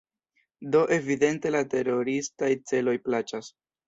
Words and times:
Do 0.75 0.79
evidente 0.95 1.51
la 1.55 1.61
teroristaj 1.73 2.49
celoj 2.73 2.95
plaĉas. 3.09 3.51